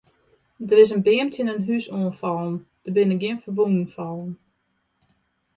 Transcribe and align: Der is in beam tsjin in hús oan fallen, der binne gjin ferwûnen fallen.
Der 0.69 0.79
is 0.81 0.91
in 0.95 1.03
beam 1.07 1.27
tsjin 1.31 1.51
in 1.53 1.65
hús 1.67 1.85
oan 1.95 2.13
fallen, 2.21 2.55
der 2.83 2.91
binne 2.95 3.15
gjin 3.21 3.41
ferwûnen 3.43 3.87
fallen. 3.95 4.31